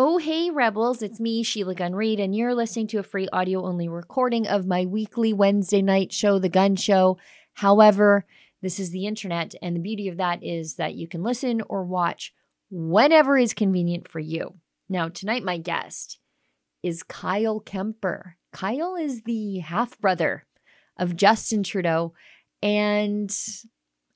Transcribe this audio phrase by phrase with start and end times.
[0.00, 3.66] Oh, hey, Rebels, it's me, Sheila Gunn Reid, and you're listening to a free audio
[3.66, 7.18] only recording of my weekly Wednesday night show, The Gun Show.
[7.54, 8.24] However,
[8.62, 11.82] this is the internet, and the beauty of that is that you can listen or
[11.82, 12.32] watch
[12.70, 14.54] whenever is convenient for you.
[14.88, 16.20] Now, tonight, my guest
[16.80, 18.36] is Kyle Kemper.
[18.52, 20.46] Kyle is the half brother
[20.96, 22.14] of Justin Trudeau,
[22.62, 23.36] and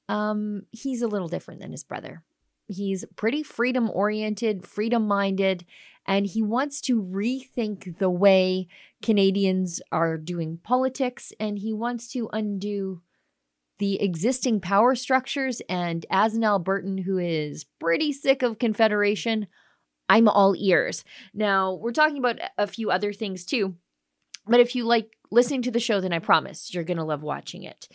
[0.09, 2.23] um, he's a little different than his brother.
[2.67, 5.65] He's pretty freedom oriented, freedom minded,
[6.07, 8.69] and he wants to rethink the way
[9.03, 13.03] Canadians are doing politics and he wants to undo
[13.79, 15.61] the existing power structures.
[15.69, 19.47] And as an Albertan who is pretty sick of Confederation,
[20.09, 21.05] I'm all ears.
[21.33, 23.77] Now, we're talking about a few other things too,
[24.47, 27.23] but if you like listening to the show, then I promise you're going to love
[27.23, 27.89] watching it.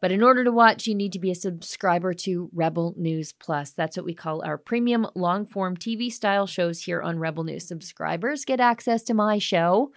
[0.00, 3.72] But in order to watch, you need to be a subscriber to Rebel News Plus.
[3.72, 7.66] That's what we call our premium long form TV style shows here on Rebel News.
[7.66, 9.92] Subscribers get access to my show,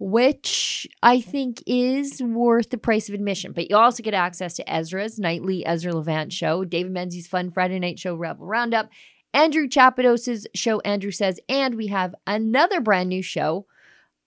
[0.00, 3.52] which I think is worth the price of admission.
[3.52, 7.78] But you also get access to Ezra's nightly Ezra Levant show, David Menzies' fun Friday
[7.78, 8.90] night show, Rebel Roundup,
[9.32, 13.66] Andrew Chapados' show, Andrew Says, and we have another brand new show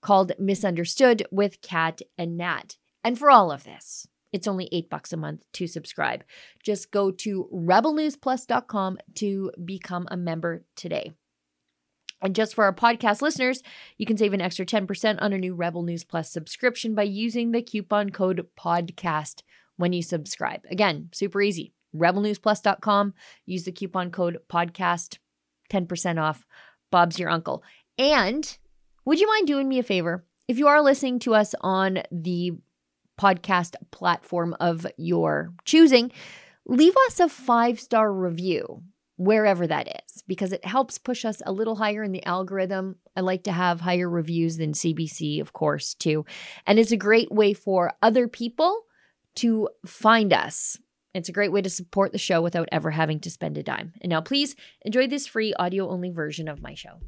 [0.00, 2.76] called Misunderstood with Kat and Nat.
[3.04, 6.24] And for all of this, it's only eight bucks a month to subscribe.
[6.62, 11.12] Just go to rebelnewsplus.com to become a member today.
[12.22, 13.62] And just for our podcast listeners,
[13.98, 17.50] you can save an extra 10% on a new Rebel News Plus subscription by using
[17.50, 19.42] the coupon code PODCAST
[19.76, 20.60] when you subscribe.
[20.70, 21.72] Again, super easy.
[21.94, 23.14] Rebelnewsplus.com.
[23.44, 25.18] Use the coupon code PODCAST,
[25.70, 26.46] 10% off.
[26.92, 27.64] Bob's your uncle.
[27.98, 28.56] And
[29.04, 30.24] would you mind doing me a favor?
[30.46, 32.52] If you are listening to us on the
[33.18, 36.12] podcast platform of your choosing,
[36.66, 38.82] leave us a five star review
[39.16, 42.96] wherever that is because it helps push us a little higher in the algorithm.
[43.16, 46.24] I like to have higher reviews than CBC, of course, too.
[46.66, 48.82] And it's a great way for other people
[49.36, 50.78] to find us.
[51.14, 53.92] It's a great way to support the show without ever having to spend a dime.
[54.00, 57.00] And now, please enjoy this free audio only version of my show.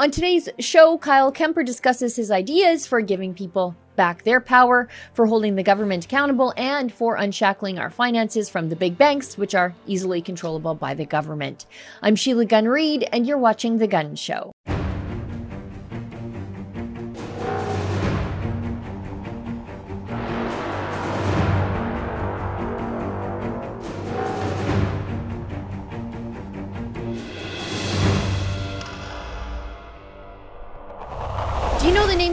[0.00, 5.26] On today's show, Kyle Kemper discusses his ideas for giving people back their power, for
[5.26, 9.74] holding the government accountable, and for unshackling our finances from the big banks, which are
[9.86, 11.66] easily controllable by the government.
[12.00, 14.52] I'm Sheila Gunn Reid, and you're watching The Gun Show.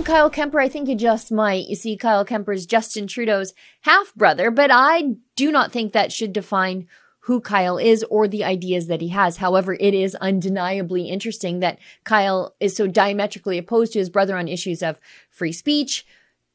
[0.07, 1.67] Kyle Kemper, I think you just might.
[1.67, 6.13] You see, Kyle Kemper is Justin Trudeau's half brother, but I do not think that
[6.13, 6.87] should define
[7.23, 9.35] who Kyle is or the ideas that he has.
[9.35, 14.47] However, it is undeniably interesting that Kyle is so diametrically opposed to his brother on
[14.47, 14.97] issues of
[15.29, 16.05] free speech,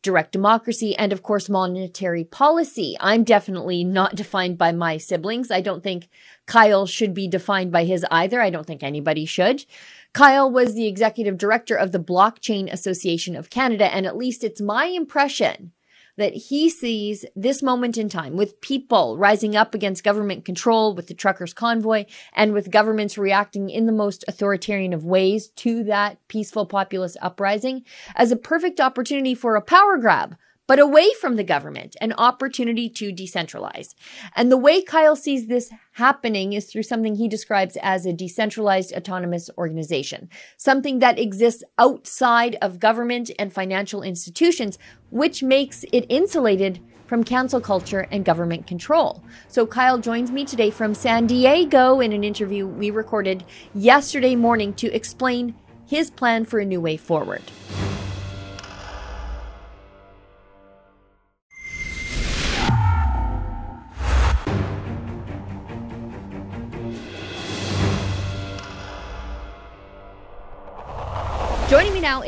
[0.01, 2.97] direct democracy, and of course, monetary policy.
[3.01, 5.51] I'm definitely not defined by my siblings.
[5.51, 6.09] I don't think
[6.47, 8.41] Kyle should be defined by his either.
[8.41, 9.67] I don't think anybody should.
[10.13, 14.61] Kyle was the executive director of the Blockchain Association of Canada, and at least it's
[14.61, 15.73] my impression
[16.19, 21.07] that he sees this moment in time with people rising up against government control, with
[21.07, 26.19] the truckers' convoy, and with governments reacting in the most authoritarian of ways to that
[26.29, 27.83] peaceful populist uprising
[28.15, 30.37] as a perfect opportunity for a power grab
[30.67, 33.95] but away from the government, an opportunity to decentralize.
[34.37, 38.93] And the way Kyle sees this happening is through something he describes as a decentralized
[38.95, 44.79] autonomous organization, something that exists outside of government and financial institutions,
[45.11, 49.23] which makes it insulated from council culture and government control.
[49.49, 53.45] So Kyle joins me today from San Diego in an interview we recorded
[53.75, 55.55] yesterday morning to explain
[55.87, 57.43] his plan for a new way forward.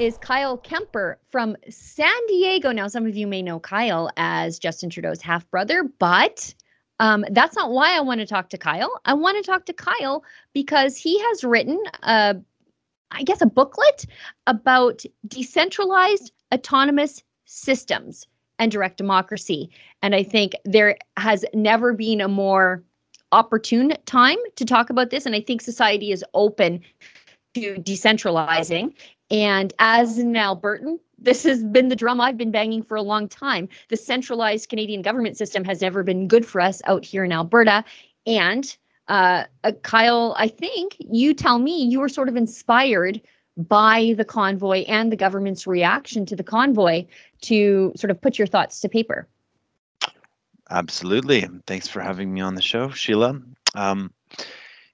[0.04, 2.72] Is Kyle Kemper from San Diego.
[2.72, 6.54] Now, some of you may know Kyle as Justin Trudeau's half brother, but
[7.00, 9.00] um, that's not why I want to talk to Kyle.
[9.06, 10.22] I want to talk to Kyle
[10.52, 12.36] because he has written, a,
[13.12, 14.04] I guess, a booklet
[14.46, 18.26] about decentralized autonomous systems
[18.58, 19.70] and direct democracy.
[20.02, 22.84] And I think there has never been a more
[23.32, 25.24] opportune time to talk about this.
[25.24, 26.82] And I think society is open
[27.54, 28.92] to decentralizing.
[29.30, 33.28] And as an Albertan, this has been the drum I've been banging for a long
[33.28, 33.68] time.
[33.88, 37.84] The centralized Canadian government system has never been good for us out here in Alberta.
[38.26, 38.76] And
[39.08, 43.20] uh, uh, Kyle, I think you tell me you were sort of inspired
[43.56, 47.06] by the convoy and the government's reaction to the convoy
[47.42, 49.28] to sort of put your thoughts to paper.
[50.70, 51.46] Absolutely.
[51.66, 53.40] Thanks for having me on the show, Sheila.
[53.74, 54.12] Um,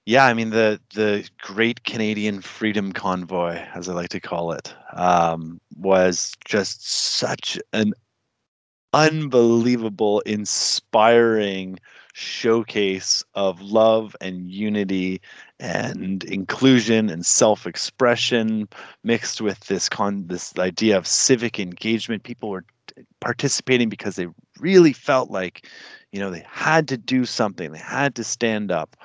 [0.05, 4.73] yeah, I mean the the Great Canadian Freedom Convoy, as I like to call it,
[4.93, 7.93] um, was just such an
[8.93, 11.79] unbelievable, inspiring
[12.13, 15.21] showcase of love and unity
[15.59, 18.67] and inclusion and self-expression
[19.03, 22.23] mixed with this con this idea of civic engagement.
[22.23, 22.65] People were
[23.21, 24.27] participating because they
[24.59, 25.67] really felt like
[26.11, 28.97] you know they had to do something they had to stand up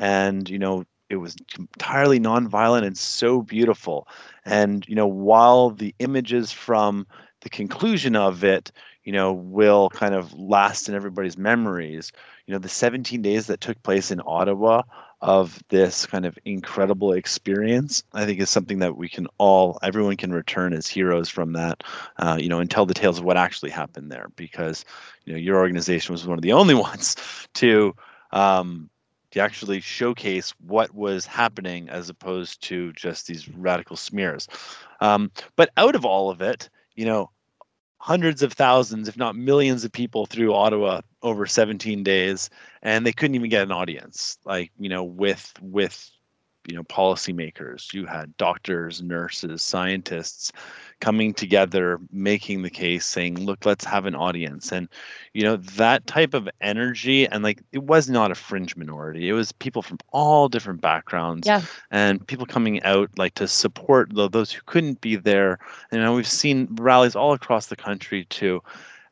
[0.00, 4.08] and you know it was entirely nonviolent and so beautiful.
[4.44, 7.06] And you know while the images from
[7.42, 8.72] the conclusion of it
[9.04, 12.12] you know will kind of last in everybody's memories
[12.46, 14.82] you know the 17 days that took place in ottawa
[15.22, 20.16] of this kind of incredible experience i think is something that we can all everyone
[20.16, 21.82] can return as heroes from that
[22.18, 24.84] uh, you know and tell the tales of what actually happened there because
[25.24, 27.16] you know your organization was one of the only ones
[27.54, 27.94] to
[28.32, 28.88] um,
[29.32, 34.48] to actually showcase what was happening as opposed to just these radical smears.
[35.00, 37.30] Um, but out of all of it, you know,
[37.98, 42.50] hundreds of thousands, if not millions of people through Ottawa over 17 days,
[42.82, 44.38] and they couldn't even get an audience.
[44.44, 46.10] Like, you know, with with
[46.66, 47.92] you know policymakers.
[47.92, 50.52] You had doctors nurses scientists
[51.00, 54.72] coming together making the case saying look let's have an audience.
[54.72, 54.88] And
[55.34, 59.28] you know that type of energy and like it was not a fringe minority.
[59.28, 61.62] It was people from all different backgrounds yeah.
[61.90, 65.58] and people coming out like to support those who couldn't be there.
[65.90, 68.62] And you know, we've seen rallies all across the country too.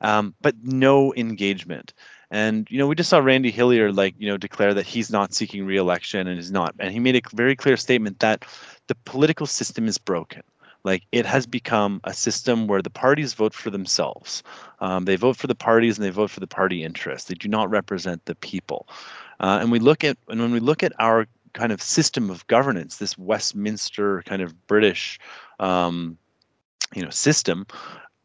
[0.01, 1.93] Um, but no engagement
[2.31, 5.33] and you know, we just saw Randy Hillier like you know declare that he's not
[5.33, 8.45] seeking re-election and is not, and he made a very clear statement that
[8.87, 10.43] the political system is broken.
[10.85, 14.43] Like it has become a system where the parties vote for themselves.
[14.81, 17.29] Um, they vote for the parties and they vote for the party interests.
[17.29, 18.89] They do not represent the people.
[19.41, 22.47] Uh, and we look at and when we look at our kind of system of
[22.47, 25.19] governance, this Westminster kind of British,
[25.59, 26.17] um,
[26.95, 27.67] you know, system,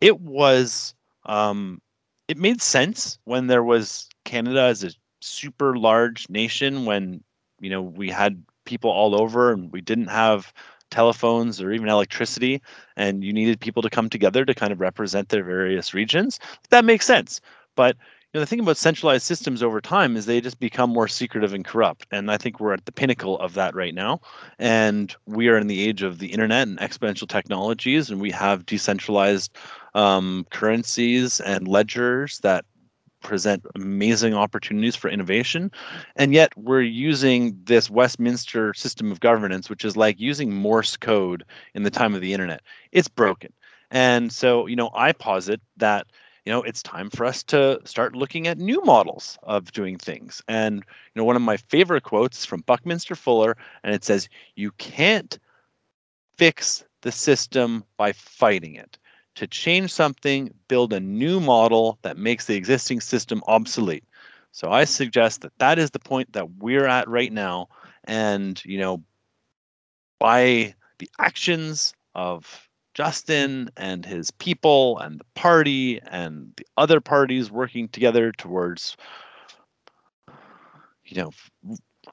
[0.01, 0.93] it was
[1.25, 1.81] um,
[2.27, 4.91] it made sense when there was Canada as a
[5.21, 7.23] super large nation when
[7.59, 10.53] you know we had people all over and we didn't have
[10.91, 12.61] telephones or even electricity
[12.95, 16.39] and you needed people to come together to kind of represent their various regions.
[16.69, 17.41] That makes sense.
[17.75, 17.97] But
[18.33, 21.65] know, the thing about centralized systems over time is they just become more secretive and
[21.65, 24.19] corrupt and i think we're at the pinnacle of that right now
[24.59, 28.65] and we are in the age of the internet and exponential technologies and we have
[28.65, 29.55] decentralized
[29.93, 32.65] um, currencies and ledgers that
[33.23, 35.71] present amazing opportunities for innovation.
[36.17, 41.43] And yet we're using this Westminster system of governance, which is like using Morse code
[41.73, 42.61] in the time of the internet.
[42.91, 43.51] It's broken.
[43.89, 46.07] And so, you know, I posit that,
[46.45, 50.41] you know, it's time for us to start looking at new models of doing things.
[50.47, 50.81] And, you
[51.15, 55.39] know, one of my favorite quotes from Buckminster Fuller, and it says, You can't
[56.37, 58.97] fix the system by fighting it
[59.35, 64.03] to change something, build a new model that makes the existing system obsolete.
[64.51, 67.69] So I suggest that that is the point that we're at right now.
[68.03, 69.01] And, you know,
[70.19, 77.51] by the actions of Justin and his people and the party and the other parties
[77.51, 78.95] working together towards,
[81.05, 81.31] you know,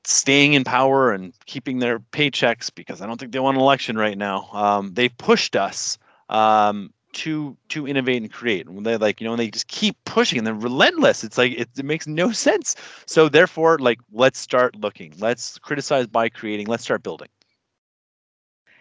[0.05, 3.97] staying in power and keeping their paychecks because I don't think they want an election
[3.97, 4.49] right now.
[4.53, 8.67] Um, they pushed us um, to to innovate and create.
[8.67, 11.25] And they like you know and they just keep pushing and they're relentless.
[11.25, 12.77] It's like it, it makes no sense.
[13.07, 15.13] So therefore like let's start looking.
[15.19, 16.67] Let's criticize by creating.
[16.69, 17.29] Let's start building.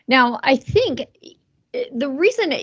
[0.08, 1.06] Now i think
[1.94, 2.54] the reason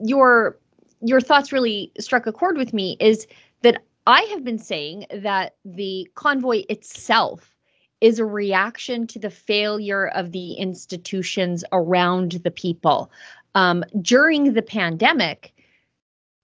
[0.00, 0.58] your
[1.00, 3.26] your thoughts really struck a chord with me is
[3.62, 7.54] that i have been saying that the convoy itself
[8.00, 13.10] is a reaction to the failure of the institutions around the people
[13.54, 15.52] um, during the pandemic,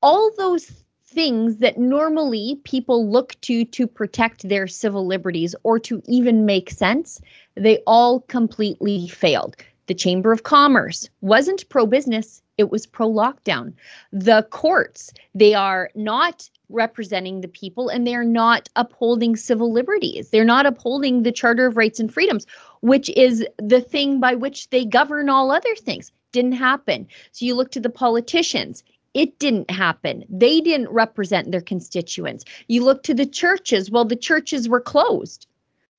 [0.03, 6.03] all those things that normally people look to to protect their civil liberties or to
[6.07, 7.21] even make sense,
[7.55, 9.55] they all completely failed.
[9.87, 13.75] The Chamber of Commerce wasn't pro business, it was pro lockdown.
[14.13, 20.31] The courts, they are not representing the people and they're not upholding civil liberties.
[20.31, 22.47] They're not upholding the Charter of Rights and Freedoms,
[22.81, 26.13] which is the thing by which they govern all other things.
[26.33, 27.07] Didn't happen.
[27.33, 28.83] So you look to the politicians.
[29.13, 30.25] It didn't happen.
[30.29, 32.45] They didn't represent their constituents.
[32.69, 33.91] You look to the churches.
[33.91, 35.47] Well, the churches were closed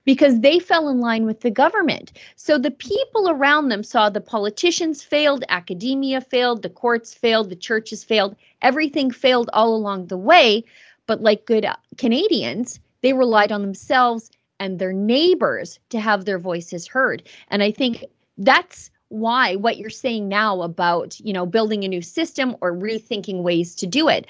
[0.06, 2.12] because they fell in line with the government.
[2.36, 7.56] So the people around them saw the politicians failed, academia failed, the courts failed, the
[7.56, 10.64] churches failed, everything failed all along the way.
[11.06, 11.66] But like good
[11.98, 17.22] Canadians, they relied on themselves and their neighbors to have their voices heard.
[17.48, 18.04] And I think
[18.38, 23.42] that's why what you're saying now about, you know, building a new system or rethinking
[23.42, 24.26] ways to do it.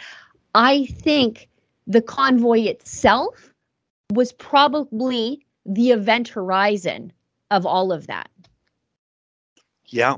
[0.54, 1.49] I think
[1.87, 3.52] the convoy itself
[4.12, 7.12] was probably the event horizon
[7.50, 8.30] of all of that.
[9.87, 10.16] Yeah.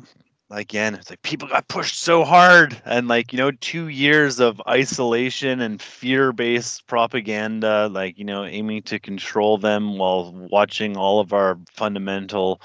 [0.50, 4.62] Again, it's like people got pushed so hard, and like, you know, two years of
[4.66, 11.20] isolation and fear based propaganda, like, you know, aiming to control them while watching all
[11.20, 12.62] of our fundamental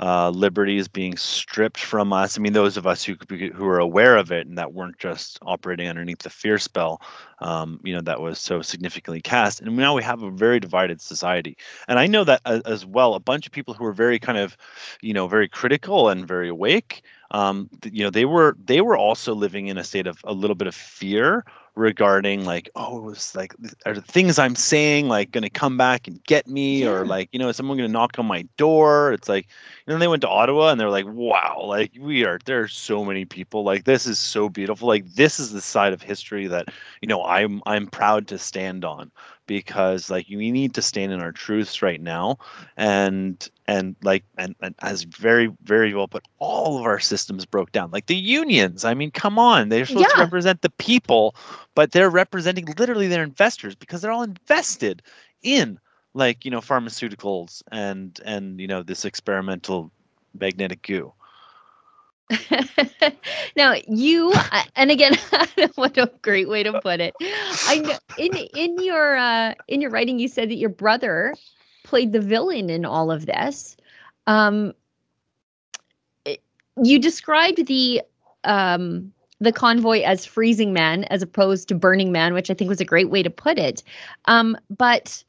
[0.00, 2.36] uh, liberties being stripped from us.
[2.36, 3.16] I mean, those of us who
[3.54, 7.00] who are aware of it and that weren't just operating underneath the fear spell,
[7.40, 9.60] um, you know, that was so significantly cast.
[9.60, 11.56] And now we have a very divided society.
[11.86, 14.38] And I know that as, as well, a bunch of people who are very kind
[14.38, 14.56] of,
[15.00, 17.02] you know, very critical and very awake.
[17.30, 20.56] Um, you know, they were they were also living in a state of a little
[20.56, 21.44] bit of fear
[21.76, 23.52] regarding like oh it was like
[23.84, 26.88] are the things i'm saying like going to come back and get me yeah.
[26.88, 29.48] or like you know is someone going to knock on my door it's like
[29.86, 32.68] and then they went to ottawa and they're like wow like we are there are
[32.68, 36.46] so many people like this is so beautiful like this is the side of history
[36.46, 36.68] that
[37.00, 39.10] you know i'm i'm proud to stand on
[39.46, 42.38] because like we need to stand in our truths right now
[42.76, 47.72] and and like and, and as very very well put all of our systems broke
[47.72, 47.90] down.
[47.90, 50.16] Like the unions i mean come on they're supposed yeah.
[50.16, 51.34] to represent the people
[51.74, 55.02] but they're representing literally their investors because they're all invested
[55.42, 55.78] in
[56.14, 59.90] like you know pharmaceuticals and and you know this experimental
[60.38, 61.12] magnetic goo.
[63.56, 64.32] Now you
[64.74, 65.16] and again
[65.74, 67.14] what a great way to put it.
[67.20, 71.34] I know in in your uh in your writing you said that your brother
[71.94, 73.76] played the villain in all of this
[74.26, 74.72] um
[76.82, 78.02] you described the
[78.42, 82.80] um the convoy as freezing man as opposed to burning man which i think was
[82.80, 83.82] a great way to put it
[84.24, 85.22] um but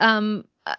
[0.00, 0.74] um uh,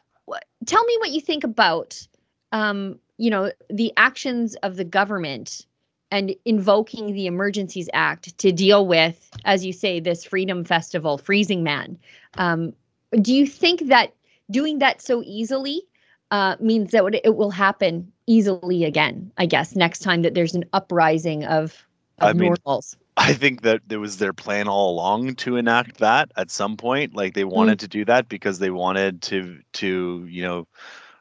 [0.65, 2.05] tell me what you think about
[2.51, 5.67] um you know, the actions of the government
[6.09, 11.63] and invoking the Emergencies Act to deal with, as you say, this Freedom Festival, Freezing
[11.63, 11.99] Man.
[12.39, 12.73] Um,
[13.21, 14.11] do you think that
[14.51, 15.83] doing that so easily
[16.31, 19.31] uh, means that it will happen easily again?
[19.37, 21.85] I guess next time that there's an uprising of,
[22.19, 22.97] of I mean, normals.
[23.17, 27.15] I think that it was their plan all along to enact that at some point.
[27.15, 27.81] Like they wanted mm.
[27.81, 30.67] to do that because they wanted to to you know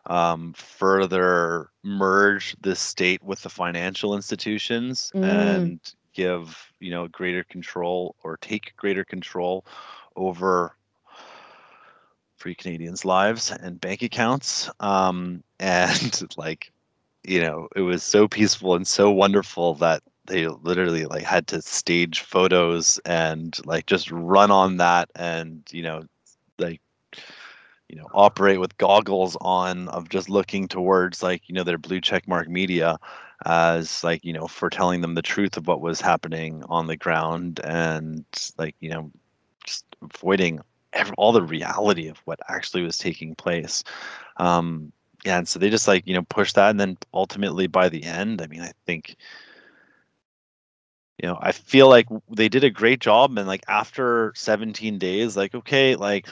[0.07, 5.25] um, further merge the state with the financial institutions mm.
[5.25, 5.81] and
[6.13, 9.65] give you know greater control or take greater control
[10.17, 10.77] over
[12.41, 14.71] free Canadians' lives and bank accounts.
[14.81, 16.73] Um, and like,
[17.23, 21.61] you know, it was so peaceful and so wonderful that they literally like had to
[21.61, 26.03] stage photos and like just run on that and you know
[26.59, 26.81] like
[27.89, 32.01] you know operate with goggles on of just looking towards like you know their blue
[32.01, 32.97] check mark media
[33.45, 36.97] as like you know for telling them the truth of what was happening on the
[36.97, 38.25] ground and
[38.57, 39.11] like you know
[39.65, 40.61] just avoiding
[40.93, 43.85] every, all the reality of what actually was taking place.
[44.37, 44.93] Um
[45.25, 48.03] yeah and so they just like you know push that and then ultimately by the
[48.05, 49.17] end i mean i think
[51.19, 55.37] you know i feel like they did a great job and like after 17 days
[55.37, 56.29] like okay like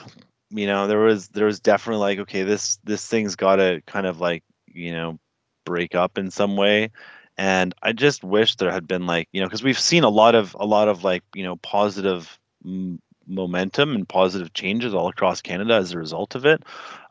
[0.49, 4.07] you know there was there was definitely like okay this this thing's got to kind
[4.07, 5.19] of like you know
[5.65, 6.89] break up in some way.
[7.37, 10.35] And i just wish there had been like you know because we've seen a lot
[10.35, 12.99] of a lot of like you know positive m-
[13.29, 16.63] momentum and positive changes all across canada as a result of it.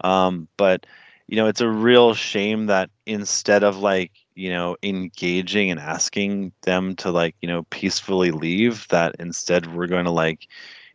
[0.02, 0.86] Um, but
[1.28, 6.52] you know it's a real shame that instead of like you know engaging and asking
[6.62, 10.48] them to like you know peacefully leave that instead we're going to like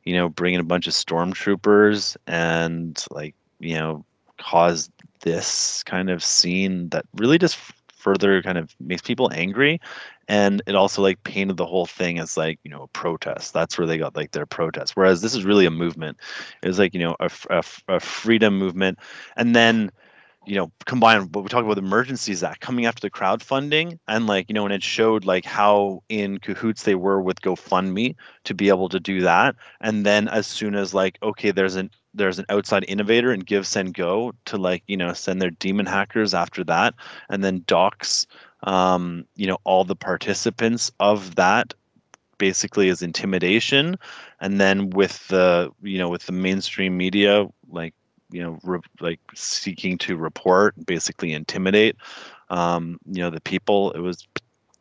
[0.04, 4.06] you know, bring in a bunch of stormtroopers and like, you know,
[4.38, 4.90] cause
[5.22, 7.58] this kind of scene that really just
[7.96, 9.80] further kind of makes people angry
[10.28, 13.54] and it also like painted the whole thing as like you know a protest.
[13.54, 14.96] That's where they got like their protest.
[14.96, 16.18] Whereas this is really a movement.
[16.62, 19.00] It was like you know a, a, a freedom movement.
[19.36, 19.92] And then
[20.46, 23.98] you know, combine what we talk about the Emergencies Act coming after the crowdfunding.
[24.08, 28.16] And like, you know, and it showed like how in cahoots they were with GoFundMe
[28.44, 29.56] to be able to do that.
[29.82, 34.34] And then as soon as like, okay, there's an there's an outside innovator and GiveSendGo
[34.46, 36.94] to like, you know, send their demon hackers after that.
[37.30, 38.28] And then doxx
[38.64, 41.74] um, you know, all the participants of that
[42.38, 43.96] basically is intimidation.
[44.40, 47.94] And then with the you know with the mainstream media like
[48.34, 51.96] you know re- like seeking to report basically intimidate
[52.50, 54.28] um, you know the people it was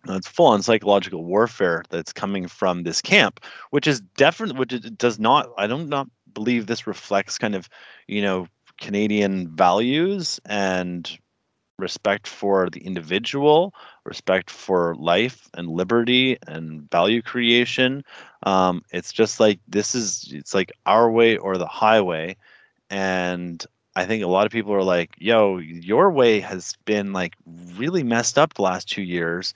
[0.08, 3.38] it's full on psychological warfare that's coming from this camp
[3.70, 7.68] which is definitely which it does not i don't not believe this reflects kind of
[8.08, 8.48] you know
[8.80, 11.18] canadian values and
[11.82, 13.74] respect for the individual
[14.06, 18.04] respect for life and liberty and value creation
[18.44, 22.36] um, it's just like this is it's like our way or the highway
[22.90, 23.64] and
[23.96, 27.36] I think a lot of people are like, "Yo, your way has been like
[27.76, 29.54] really messed up the last two years."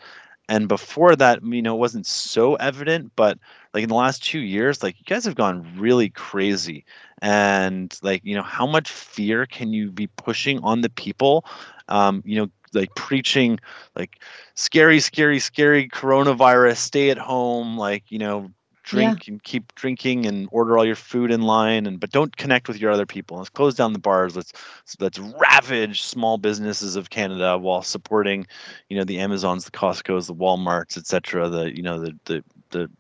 [0.49, 3.39] And before that, you know, it wasn't so evident, but
[3.75, 6.85] like in the last two years, like you guys have gone really crazy.
[7.23, 11.45] And like, you know, how much fear can you be pushing on the people?
[11.89, 13.59] Um, you know, like preaching
[13.95, 14.21] like
[14.55, 18.51] scary, scary, scary coronavirus, stay at home, like, you know,
[18.87, 19.33] drink yeah.
[19.33, 22.81] and keep drinking and order all your food in line and but don't connect with
[22.81, 23.37] your other people.
[23.37, 24.37] Let's close down the bars.
[24.37, 24.53] Let's
[25.01, 28.47] let's ravage small businesses of canada while supporting
[28.89, 32.91] you know the amazons the costcos the walmarts etc the you know the the the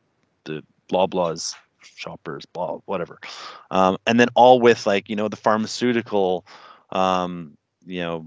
[0.45, 3.21] the blah blahs shoppers blah whatever.
[3.71, 6.45] Um, and then all with like you know the pharmaceutical
[6.91, 8.27] um, you know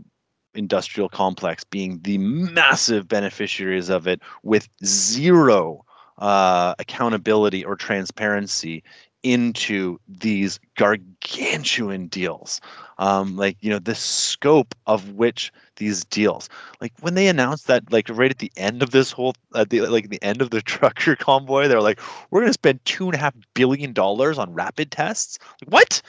[0.53, 5.85] industrial complex being the massive beneficiaries of it with zero
[6.17, 8.83] uh, accountability or transparency
[9.23, 12.61] into these gargantuan deals.
[12.97, 16.49] Um, like you know the scope of which these deals
[16.81, 19.81] like when they announced that like right at the end of this whole at the
[19.81, 23.15] like the end of the trucker convoy they're like we're going to spend two and
[23.15, 25.39] a half billion dollars on rapid tests?
[25.61, 26.01] Like, what?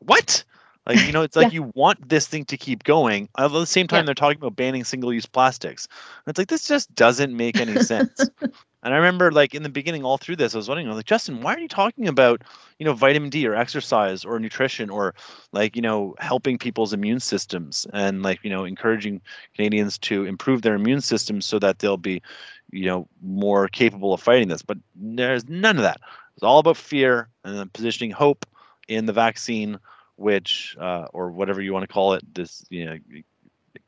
[0.00, 0.44] What
[0.86, 1.60] like you know it's like yeah.
[1.60, 4.06] you want this thing to keep going at the same time yeah.
[4.06, 5.86] they're talking about banning single-use plastics
[6.24, 8.28] and it's like this just doesn't make any sense
[8.82, 10.96] And I remember like in the beginning, all through this, I was wondering, I was
[10.96, 12.42] like, Justin, why are you talking about,
[12.78, 15.14] you know, vitamin D or exercise or nutrition or
[15.52, 19.20] like, you know, helping people's immune systems and like, you know, encouraging
[19.54, 22.20] Canadians to improve their immune systems so that they'll be,
[22.72, 24.62] you know, more capable of fighting this.
[24.62, 26.00] But there's none of that.
[26.34, 28.44] It's all about fear and then positioning hope
[28.88, 29.78] in the vaccine,
[30.22, 32.98] which uh, or whatever you want to call it, this, you know,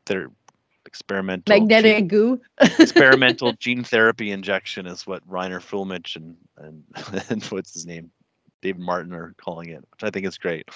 [0.07, 0.31] they're
[0.87, 2.41] experimental magnetic gene, goo
[2.79, 6.85] experimental gene therapy injection is what Reiner Fuellmich and, and
[7.31, 8.11] and what's his name
[8.65, 10.67] David Martin are calling it, which I think is great.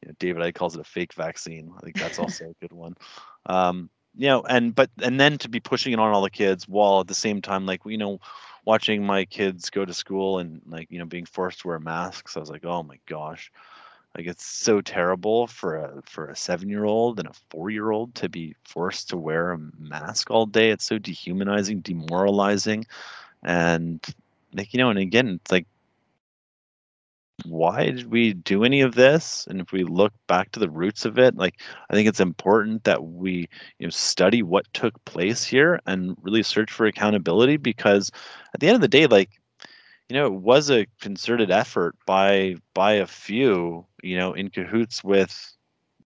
[0.00, 1.70] You know, David Icke calls it a fake vaccine.
[1.76, 2.96] I think that's also a good one.
[3.44, 6.66] Um, you know, and but and then to be pushing it on all the kids
[6.66, 8.18] while at the same time, like you know,
[8.64, 12.36] watching my kids go to school and like you know being forced to wear masks.
[12.36, 13.52] I was like, oh my gosh,
[14.16, 17.90] like it's so terrible for a for a seven year old and a four year
[17.90, 20.70] old to be forced to wear a mask all day.
[20.70, 22.86] It's so dehumanizing, demoralizing,
[23.42, 24.04] and
[24.52, 25.66] like you know, and again, it's like
[27.44, 31.04] why did we do any of this and if we look back to the roots
[31.04, 33.48] of it like i think it's important that we
[33.78, 38.10] you know study what took place here and really search for accountability because
[38.54, 39.40] at the end of the day like
[40.12, 45.02] you know, it was a concerted effort by by a few, you know, in cahoots
[45.02, 45.56] with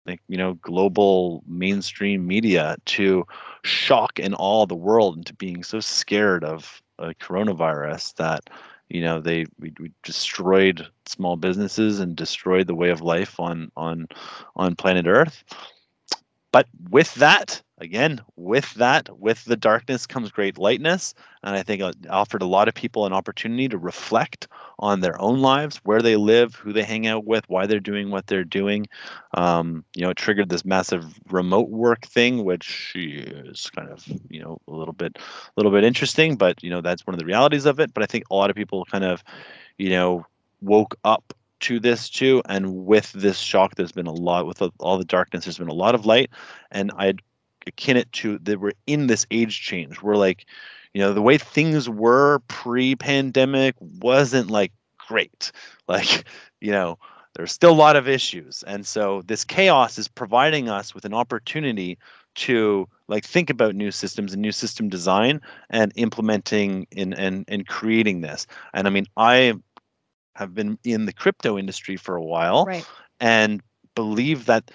[0.05, 3.25] like you know global mainstream media to
[3.65, 8.49] shock and awe the world into being so scared of a coronavirus that
[8.87, 13.69] you know they we, we destroyed small businesses and destroyed the way of life on
[13.75, 14.07] on
[14.55, 15.43] on planet earth
[16.57, 21.13] but with that again with that with the darkness comes great lightness.
[21.43, 24.47] And i think it offered a lot of people an opportunity to reflect
[24.79, 28.09] on their own lives where they live who they hang out with why they're doing
[28.09, 28.87] what they're doing.
[29.35, 34.41] Um, you know it triggered this massive remote work thing which is kind of you
[34.41, 37.25] know a little bit a little bit interesting but you know that's one of the
[37.33, 37.93] realities of it.
[37.93, 39.23] But i think a lot of people kind of
[39.77, 40.25] you know
[40.61, 44.97] woke up to this too and with this shock there's been a lot with all
[44.97, 46.29] the darkness there's been a lot of light
[46.71, 47.21] and i'd
[47.67, 50.01] akin it to that we're in this age change.
[50.01, 50.45] We're like
[50.93, 55.51] you know the way things were pre-pandemic wasn't like great.
[55.87, 56.25] Like
[56.59, 56.97] you know
[57.35, 58.63] there's still a lot of issues.
[58.67, 61.97] And so this chaos is providing us with an opportunity
[62.35, 65.39] to like think about new systems and new system design
[65.69, 68.47] and implementing in and and creating this.
[68.73, 69.53] And i mean i
[70.37, 72.85] have been in the crypto industry for a while right.
[73.19, 73.61] and
[73.95, 74.69] believe that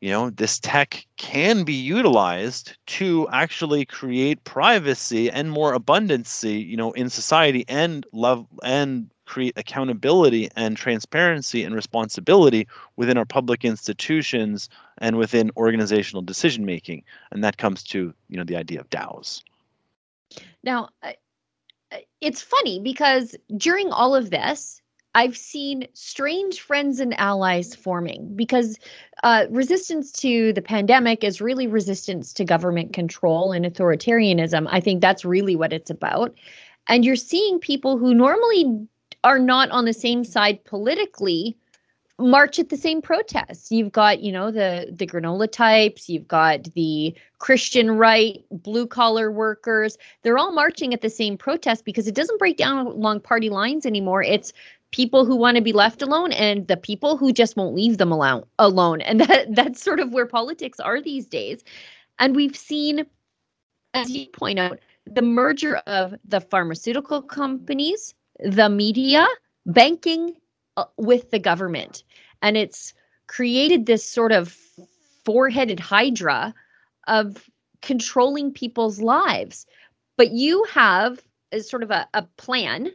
[0.00, 6.76] you know this tech can be utilized to actually create privacy and more abundancy you
[6.76, 13.64] know in society and love and create accountability and transparency and responsibility within our public
[13.64, 18.88] institutions and within organizational decision making and that comes to you know the idea of
[18.88, 19.42] DAOs
[20.64, 20.88] now
[22.20, 24.80] it's funny because during all of this
[25.14, 28.78] I've seen strange friends and allies forming because
[29.24, 34.68] uh, resistance to the pandemic is really resistance to government control and authoritarianism.
[34.70, 36.34] I think that's really what it's about.
[36.86, 38.86] And you're seeing people who normally
[39.24, 41.56] are not on the same side politically
[42.20, 43.72] march at the same protests.
[43.72, 49.32] You've got, you know, the the granola types, you've got the Christian right, blue collar
[49.32, 49.96] workers.
[50.22, 53.86] They're all marching at the same protest because it doesn't break down along party lines
[53.86, 54.22] anymore.
[54.22, 54.52] It's
[54.90, 58.12] people who want to be left alone and the people who just won't leave them
[58.12, 61.62] alone alone and that that's sort of where politics are these days
[62.18, 63.06] and we've seen
[63.94, 69.26] as you point out the merger of the pharmaceutical companies the media
[69.66, 70.34] banking
[70.96, 72.02] with the government.
[72.42, 72.94] And it's
[73.26, 74.56] created this sort of
[75.24, 76.54] four-headed hydra
[77.06, 77.48] of
[77.82, 79.66] controlling people's lives.
[80.16, 81.20] But you have
[81.52, 82.90] a sort of a, a plan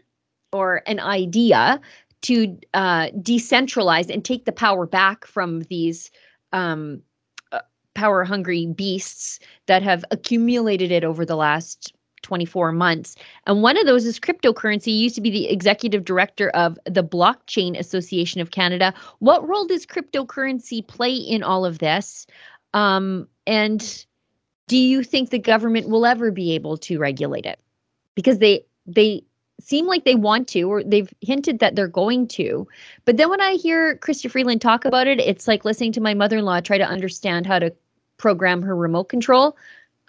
[0.52, 1.82] or an idea
[2.22, 6.12] to uh, decentralize and take the power back from these
[6.54, 7.02] um,
[7.52, 7.60] uh,
[7.94, 11.94] power hungry beasts that have accumulated it over the last
[12.26, 13.16] 24 months.
[13.46, 14.98] And one of those is cryptocurrency.
[14.98, 18.94] Used to be the executive director of the Blockchain Association of Canada.
[19.20, 22.26] What role does cryptocurrency play in all of this?
[22.74, 24.06] Um, and
[24.68, 27.60] do you think the government will ever be able to regulate it?
[28.16, 29.24] Because they they
[29.62, 32.68] seem like they want to, or they've hinted that they're going to.
[33.06, 36.14] But then when I hear Chrystia Freeland talk about it, it's like listening to my
[36.14, 37.74] mother in law try to understand how to
[38.18, 39.56] program her remote control.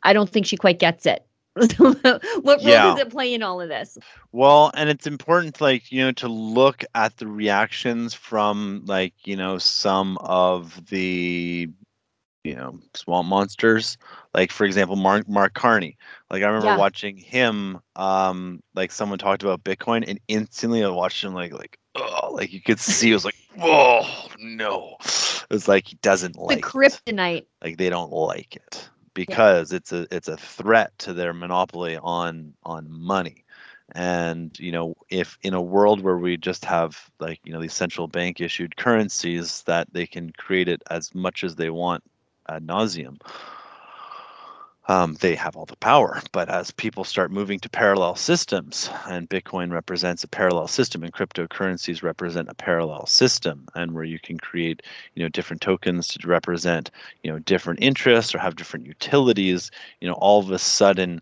[0.02, 1.26] I don't think she quite gets it.
[1.78, 2.82] what role yeah.
[2.82, 3.96] does it play in all of this?
[4.32, 9.36] Well, and it's important, like, you know, to look at the reactions from, like, you
[9.36, 11.68] know, some of the
[12.44, 13.98] you know swamp monsters
[14.32, 15.98] like for example mark mark carney
[16.30, 16.76] like i remember yeah.
[16.76, 21.76] watching him um like someone talked about bitcoin and instantly i watched him like like
[21.96, 26.36] oh like you could see it was like oh no it was like he doesn't
[26.36, 27.48] like the kryptonite it.
[27.64, 29.79] like they don't like it because yeah.
[29.79, 33.44] it's a it's a threat to their monopoly on on money
[33.94, 37.72] and you know if in a world where we just have like you know these
[37.74, 42.05] central bank issued currencies that they can create it as much as they want
[42.48, 43.16] ad nauseum.
[44.88, 46.22] Um, they have all the power.
[46.33, 51.12] But as people start moving to parallel systems, and Bitcoin represents a parallel system, and
[51.12, 54.83] cryptocurrencies represent a parallel system, and where you can create,
[55.14, 56.90] you know, different tokens to represent,
[57.22, 59.70] you know, different interests or have different utilities,
[60.01, 61.20] you know, all of a sudden,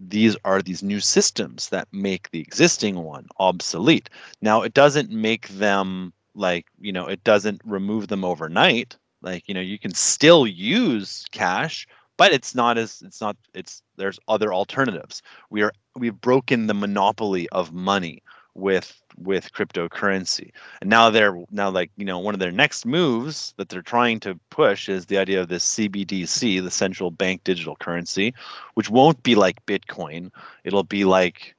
[0.00, 4.08] these are these new systems that make the existing one obsolete.
[4.40, 9.54] Now, it doesn't make them like, you know, it doesn't remove them overnight like you
[9.54, 14.52] know you can still use cash but it's not as it's not it's there's other
[14.52, 15.22] alternatives.
[15.50, 18.22] We are we've broken the monopoly of money
[18.54, 20.50] with with cryptocurrency.
[20.80, 24.20] And now they're now like you know one of their next moves that they're trying
[24.20, 28.34] to push is the idea of this cbdc the central bank digital currency
[28.74, 30.30] which won't be like bitcoin.
[30.64, 31.54] It'll be like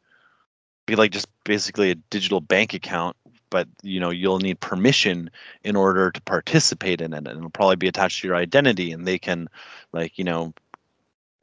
[0.85, 3.15] be like just basically a digital bank account
[3.53, 5.29] but you know you'll need permission
[5.63, 9.05] in order to participate in it and it'll probably be attached to your identity and
[9.05, 9.47] they can
[9.93, 10.51] like you know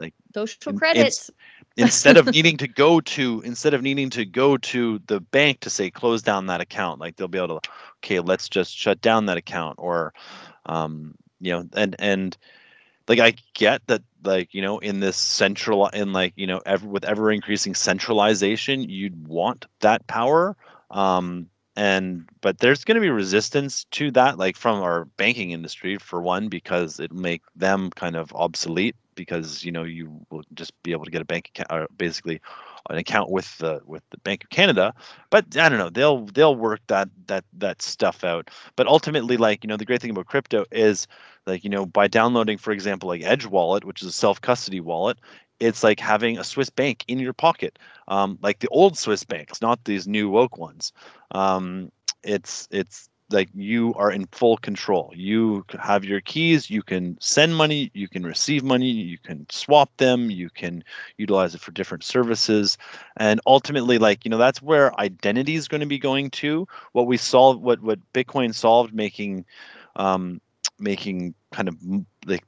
[0.01, 1.31] like social credits.
[1.77, 5.61] in, instead of needing to go to instead of needing to go to the bank
[5.61, 7.71] to say close down that account like they'll be able to
[8.03, 10.13] okay let's just shut down that account or
[10.67, 12.37] um you know and and
[13.09, 16.89] like i get that like you know in this central in like you know ever
[16.89, 20.57] with ever increasing centralization you'd want that power
[20.91, 25.97] um and but there's going to be resistance to that like from our banking industry
[25.99, 30.73] for one because it make them kind of obsolete because you know you will just
[30.83, 32.41] be able to get a bank account or basically
[32.89, 34.93] an account with the with the Bank of Canada
[35.31, 38.51] but I don't know they'll they'll work that that that stuff out.
[38.77, 41.07] But ultimately like you know the great thing about crypto is
[41.47, 44.81] like you know by downloading for example like Edge wallet which is a self custody
[44.81, 45.19] wallet
[45.61, 49.61] it's like having a Swiss bank in your pocket, um, like the old Swiss banks,
[49.61, 50.93] not these new woke ones.
[51.33, 51.93] Um,
[52.25, 55.13] it's it's like you are in full control.
[55.15, 56.69] You have your keys.
[56.69, 57.91] You can send money.
[57.95, 58.91] You can receive money.
[58.91, 60.31] You can swap them.
[60.31, 60.83] You can
[61.17, 62.77] utilize it for different services,
[63.17, 66.67] and ultimately, like you know, that's where identity is going to be going to.
[66.93, 69.45] What we solved, what what Bitcoin solved, making
[69.97, 70.41] um,
[70.79, 71.77] making kind of
[72.27, 72.45] like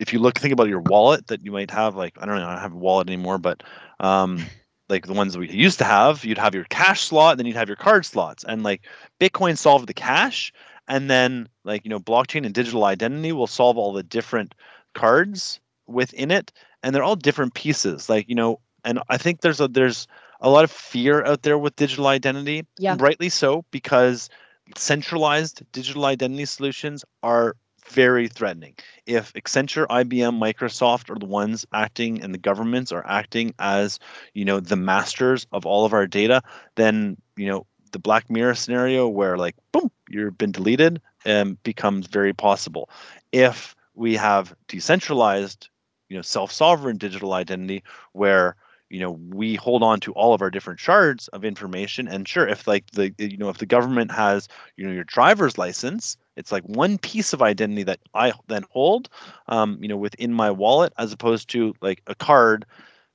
[0.00, 2.46] if you look think about your wallet that you might have like I don't know
[2.46, 3.62] I don't have a wallet anymore but
[4.00, 4.44] um
[4.88, 7.56] like the ones we used to have you'd have your cash slot and then you'd
[7.56, 8.82] have your card slots and like
[9.20, 10.52] Bitcoin solved the cash
[10.88, 14.54] and then like you know blockchain and digital identity will solve all the different
[14.94, 16.52] cards within it
[16.82, 20.06] and they're all different pieces like you know and I think there's a there's
[20.40, 22.96] a lot of fear out there with digital identity Yeah.
[22.98, 24.28] rightly so because
[24.76, 27.56] centralized digital identity solutions are
[27.88, 28.74] very threatening.
[29.06, 33.98] If Accenture, IBM, Microsoft are the ones acting and the governments are acting as,
[34.34, 36.42] you know, the masters of all of our data,
[36.76, 42.06] then, you know, the Black Mirror scenario where like boom, you've been deleted um, becomes
[42.06, 42.88] very possible.
[43.32, 45.68] If we have decentralized,
[46.08, 48.56] you know, self-sovereign digital identity where
[48.88, 52.46] you know we hold on to all of our different shards of information and sure
[52.46, 56.52] if like the you know if the government has you know your driver's license it's
[56.52, 59.08] like one piece of identity that i then hold
[59.48, 62.64] um, you know within my wallet as opposed to like a card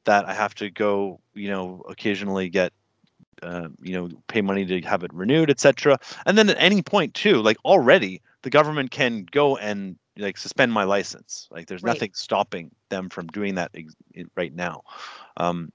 [0.05, 2.71] that i have to go you know occasionally get
[3.41, 7.13] uh, you know pay money to have it renewed etc and then at any point
[7.13, 11.47] too like already the government can go and like suspend my license.
[11.51, 11.85] Like there's Right.
[11.85, 13.95] nothing stopping them from doing that ex-
[14.35, 14.81] right now.
[15.37, 15.71] Um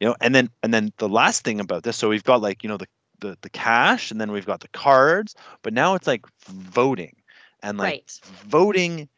[0.00, 2.62] you know and then and then the last thing about this so we've got like
[2.62, 2.86] you know the
[3.20, 7.14] the, the cash and then we've got the cards but now it's like voting
[7.62, 8.20] and like right.
[8.46, 9.08] voting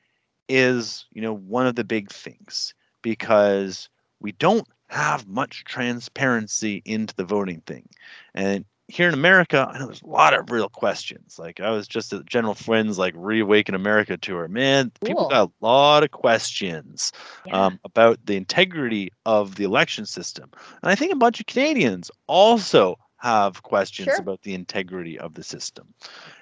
[0.48, 3.88] is you know one of the big things because
[4.20, 7.88] we don't have much transparency into the voting thing
[8.34, 11.88] and here in america i know there's a lot of real questions like i was
[11.88, 17.12] just at general Flynn's like reawaken america tour man people got a lot of questions
[17.46, 17.66] Yeah.
[17.66, 20.50] um, about the integrity of the election system
[20.82, 24.20] and i think a bunch of canadians also have questions Sure.
[24.20, 25.94] about the integrity of the system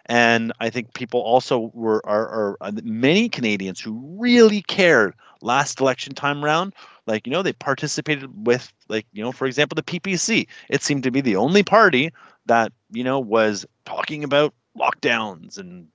[0.06, 5.80] and I think people also were are, are uh, many Canadians who really cared last
[5.80, 6.74] election time round.
[7.06, 10.46] Like you know, they participated with like you know, for example, the PPC.
[10.68, 12.10] It seemed to be the only party
[12.46, 15.86] that you know was talking about lockdowns and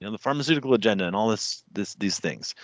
[0.00, 2.54] you know the pharmaceutical agenda and all this this these things.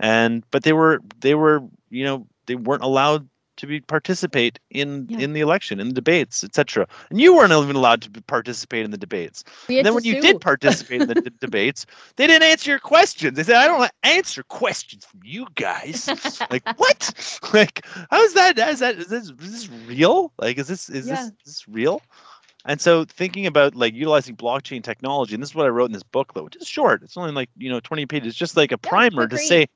[0.00, 3.28] And but they were they were you know they weren't allowed
[3.60, 5.20] to be participate in Yeah.
[5.20, 8.90] in the election in the debates etc and you weren't even allowed to participate in
[8.90, 9.44] the debates
[9.78, 13.36] and then when you did participate in the d- debates, they didn't answer your questions.
[13.36, 16.08] They said, "I don't answer questions from you guys."
[16.50, 17.38] like what?
[17.52, 18.58] Like how is that?
[18.58, 20.32] Is that is this, is this real?
[20.38, 21.14] Like is this is Yeah.
[21.14, 22.02] this is this real?
[22.66, 25.92] And so thinking about like utilizing blockchain technology, and this is what I wrote in
[25.92, 27.02] this book, though, which is short.
[27.02, 29.66] It's only like you know twenty pages, just like a Yeah, primer to say,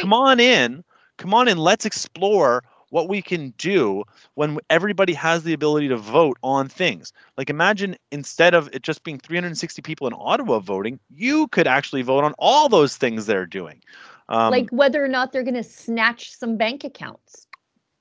[0.00, 0.84] come on in,
[1.18, 2.62] come on in, let's explore
[2.94, 4.04] what we can do
[4.34, 7.12] when everybody has the ability to vote on things.
[7.36, 12.02] Like imagine instead of it just being 360 people in Ottawa voting, you could actually
[12.02, 13.82] vote on all those things they're doing.
[14.28, 17.48] Um, like whether or not they're going to snatch some bank accounts.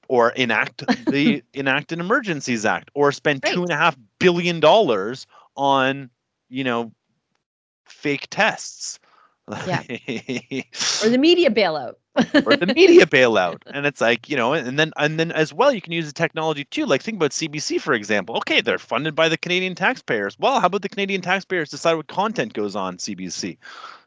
[0.10, 3.58] or enact the enact an emergencies act or spend two Right.
[3.64, 5.26] and a half billion dollars
[5.58, 6.12] on
[6.50, 6.92] you know
[7.86, 9.00] fake tests
[9.66, 9.82] Yeah.
[11.04, 11.96] Or the media bailout.
[12.46, 15.74] or the media bailout and it's like you know and then and then as well
[15.74, 19.16] you can use the technology too like think about cbc for example okay they're funded
[19.16, 22.98] by the canadian taxpayers well how about the canadian taxpayers decide what content goes on
[22.98, 23.58] cbc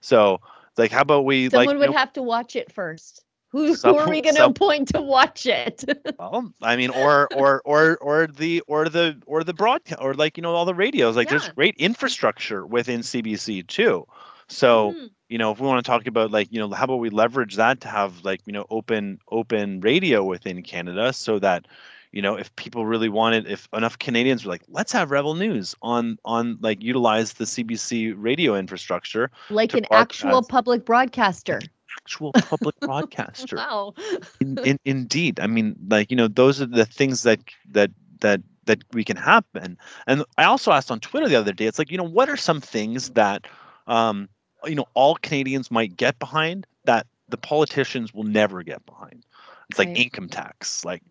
[0.00, 0.40] so
[0.78, 3.24] like how about we Someone like you would know, have to watch it first.
[3.48, 5.84] Who, who are we going to some- appoint to watch it?
[6.18, 10.36] well, I mean, or or or or the or the or the broadcast or like
[10.36, 11.16] you know all the radios.
[11.16, 14.06] Like there's great infrastructure within CBC too.
[14.48, 16.96] So Mm, you know if we want to talk about like you know how about
[16.96, 21.66] we leverage that to have like you know open open radio within Canada so that
[22.12, 25.74] you know if people really wanted if enough Canadians were like let's have Rebel News
[25.82, 31.60] on on like utilize the CBC radio infrastructure like an actual public broadcaster.
[31.98, 33.94] actual public broadcaster Wow.
[34.40, 38.40] in, in, indeed i mean like you know those are the things that that that
[38.66, 41.90] that we can happen and i also asked on twitter the other day it's like
[41.90, 43.46] you know what are some things that
[43.86, 44.28] um
[44.66, 49.24] you know all canadians might get behind that the politicians will never get behind.
[49.70, 49.96] It's like Right.
[49.98, 51.02] income tax like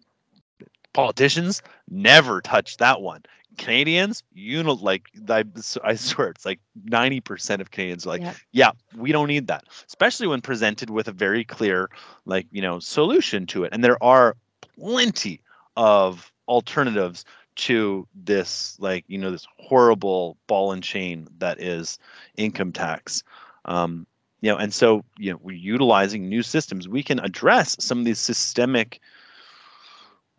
[0.93, 3.23] politicians never touch that one.
[3.57, 5.43] Canadians you know like I,
[5.83, 8.33] I swear it's like 90% of canadians are like Yeah.
[8.51, 9.65] yeah we don't need that.
[9.87, 11.89] Especially when presented with a very clear
[12.25, 13.73] like you know solution to it.
[13.73, 14.35] And there are
[14.77, 15.41] plenty
[15.77, 21.97] of alternatives to this like you know this horrible ball and chain that is
[22.35, 23.23] income tax
[23.65, 24.05] um
[24.41, 28.05] you know and so you know we're utilizing new systems we can address some of
[28.05, 28.99] these systemic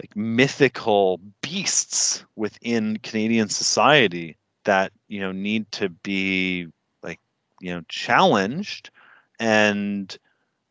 [0.01, 6.67] like mythical beasts within canadian society that you know need to be
[7.03, 7.21] like
[7.61, 8.91] you know challenged
[9.39, 10.19] and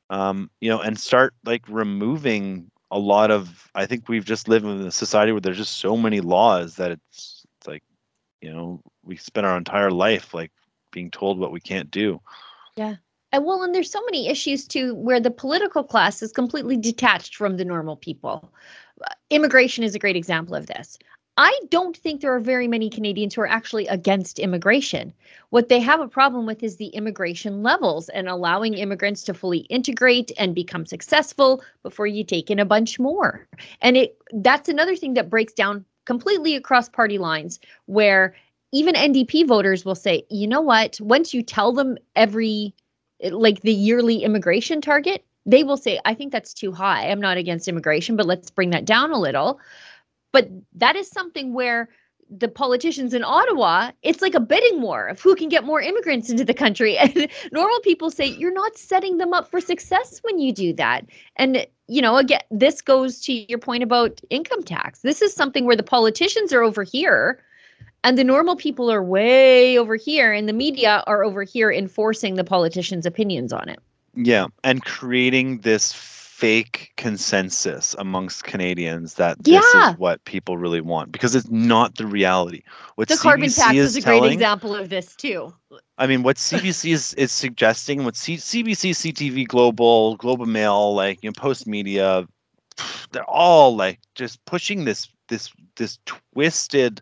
[0.10, 3.70] um, you know, and start like removing a lot of.
[3.76, 6.92] I think we've just lived in a society where there's just so many laws that
[6.92, 7.84] it's, it's like,
[8.42, 10.52] you know, we spend our entire life like
[10.96, 12.20] being told what we can't do.
[12.76, 12.96] Yeah.
[13.32, 17.36] And well, and there's so many issues too where the political class is completely detached
[17.36, 18.50] from the normal people.
[19.04, 20.98] Uh, immigration is a great example of this.
[21.38, 25.12] I don't think there are very many Canadians who are actually against immigration.
[25.50, 29.60] What they have a problem with is the immigration levels and allowing immigrants to fully
[29.70, 33.46] integrate and become successful before you take in a bunch more.
[33.82, 38.34] And it that's another thing that breaks down completely across party lines where
[38.76, 41.00] even NDP voters will say, "You know what?
[41.02, 42.74] Once you tell them every
[43.22, 47.10] eh, like the yearly immigration target, they will say, I think that's too high.
[47.10, 49.60] I'm not against immigration, but let's bring that down a little.
[50.32, 51.90] But that is something where
[52.30, 56.30] the politicians in Ottawa, it's like a bidding war of who can get more immigrants
[56.30, 56.98] into the country.
[57.00, 61.06] And normal people say you're not setting them up for success when you do that.
[61.36, 65.02] And, you know, again, this goes to your point about income tax.
[65.02, 67.40] This is something where the politicians are over here
[68.06, 72.36] and the normal people are way over here, and the media are over here enforcing
[72.36, 73.80] the politicians' opinions on it.
[74.16, 74.46] Yeah.
[74.64, 79.92] And creating this fake consensus amongst Canadians that this Yeah.
[79.92, 82.62] is what people really want because it's not the reality.
[82.96, 85.54] What The carbon tax is is a great example of this too.
[85.98, 91.24] I mean, what CBC is, is suggesting, what C- CBC, CTV Global, Global Mail, like
[91.24, 92.28] you know, Post Media,
[93.12, 97.02] they're all like just pushing this this this twisted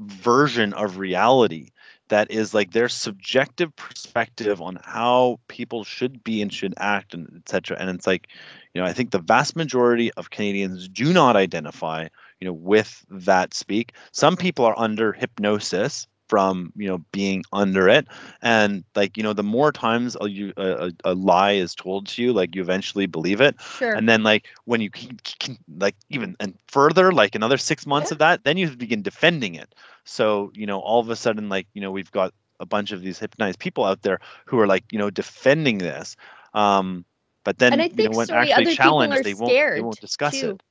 [0.00, 1.70] version of reality
[2.08, 7.28] that is like their subjective perspective on how people should be and should act and
[7.36, 8.28] etc and it's like
[8.74, 12.06] you know i think the vast majority of canadians do not identify
[12.40, 13.92] you know with that speak.
[14.12, 18.06] Some people are under hypnosis from you know being under it
[18.42, 22.22] and like you know the more times a, you, a, a lie is told to
[22.22, 23.94] you like you eventually believe it Sure.
[23.94, 28.10] and then like when you can, can like even and further like another six months
[28.10, 28.12] Yeah.
[28.12, 31.66] of that then you begin defending it so you know all of a sudden like
[31.74, 34.84] you know we've got a bunch of these hypnotized people out there who are like
[34.90, 36.16] you know defending this
[36.54, 37.04] um
[37.44, 40.42] but then And I you know when sorry, actually challenged they won't they won't discuss
[40.42, 40.50] too.
[40.50, 40.62] it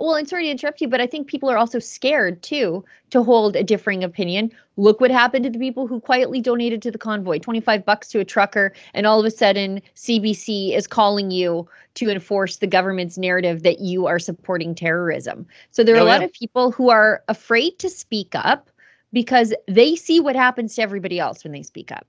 [0.00, 3.22] Well, and sorry to interrupt you, but I think people are also scared too to
[3.22, 4.50] hold a differing opinion.
[4.76, 8.18] Look what happened to the people who quietly donated to the convoy 25 bucks to
[8.18, 13.16] a trucker, and all of a sudden, CBC is calling you to enforce the government's
[13.18, 15.46] narrative that you are supporting terrorism.
[15.70, 16.24] So there are Oh, a lot yeah.
[16.24, 18.70] of people who are afraid to speak up
[19.12, 22.04] because they see what happens to everybody else when they speak up.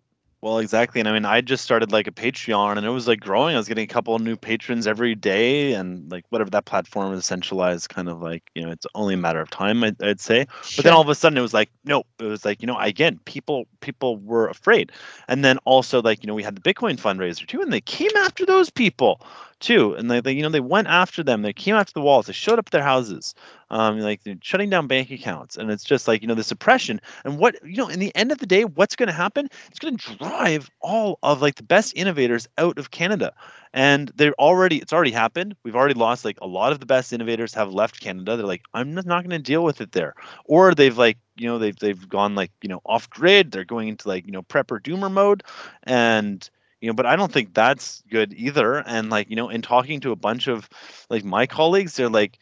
[0.45, 0.99] Well, exactly.
[1.01, 3.55] And I mean, I just started like a Patreon and it was like growing.
[3.55, 7.12] I was getting a couple of new patrons every day and like whatever that platform
[7.13, 10.19] is centralized, kind of like, you know, it's only a matter of time, I'd, I'd
[10.21, 10.45] say.
[10.75, 12.77] But then all of a sudden it was like, no, it was like, you know,
[12.77, 14.91] again, people people were afraid.
[15.27, 18.15] And then also like, you know, we had the Bitcoin fundraiser too, and they came
[18.17, 19.21] after those people
[19.65, 19.93] too.
[19.95, 21.41] And they, they you know, they went after them.
[21.41, 22.28] They came after the walls.
[22.28, 23.34] They showed up at their houses.
[23.71, 25.58] Um, like shutting down bank accounts.
[25.58, 27.01] And it's just like, you know, this oppression.
[27.25, 29.49] And what, you know, in the end of the day, what's going to happen?
[29.67, 33.34] It's going to drive all of like the best innovators out of Canada.
[33.73, 35.56] And they're already, it's already happened.
[35.63, 38.38] We've already lost like a lot of the best innovators have left Canada.
[38.38, 40.13] They're like, I'm not, not going to deal with it there.
[40.45, 43.51] Or they've like, you know, they've, they've gone like, you know, off grid.
[43.51, 45.43] They're going into like, you know, prepper doomer mode.
[45.84, 46.47] And,
[46.81, 48.77] you know, but I don't think that's good either.
[48.88, 50.69] And like, you know, in talking to a bunch of
[51.09, 52.38] like my colleagues, they're like,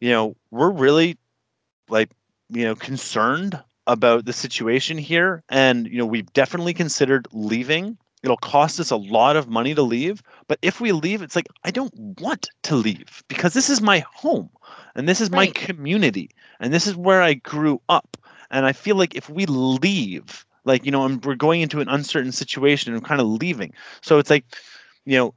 [0.00, 1.16] you know, we're really
[1.88, 2.10] like,
[2.48, 5.42] you know, concerned about the situation here.
[5.48, 7.96] And, you know, we've definitely considered leaving.
[8.22, 10.22] It'll cost us a lot of money to leave.
[10.46, 14.04] But if we leave, it's like, I don't want to leave because this is my
[14.12, 14.50] home
[14.94, 16.30] and this is my community
[16.60, 18.16] and this is where I grew up.
[18.50, 21.88] And I feel like if we leave, like, you know, and we're going into an
[21.88, 23.72] uncertain situation and kind of leaving.
[24.00, 24.44] So it's like,
[25.04, 25.34] you know,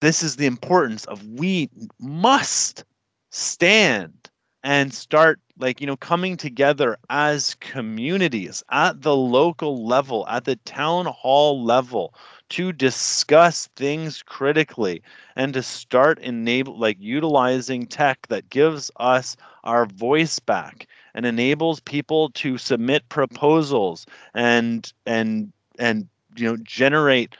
[0.00, 2.84] this is the importance of we must
[3.30, 4.30] stand
[4.62, 10.56] and start like you know coming together as communities at the local level at the
[10.56, 12.14] town hall level
[12.48, 15.02] to discuss things critically
[15.36, 21.80] and to start enable like utilizing tech that gives us our voice back and enables
[21.80, 27.36] people to submit proposals and and and you know generate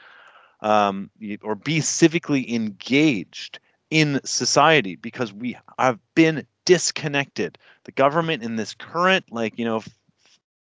[0.60, 1.10] um,
[1.42, 3.58] or be civically engaged
[3.90, 7.58] in society because we have been disconnected.
[7.84, 9.82] The government in this current, like, you know,